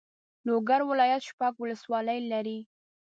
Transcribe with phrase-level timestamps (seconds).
[0.47, 2.59] لوګر ولایت شپږ والسوالۍ لري.